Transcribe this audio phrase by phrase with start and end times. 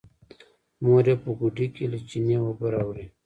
[0.83, 3.05] مور يې په ګوډي کې له چينې اوبه راوړې.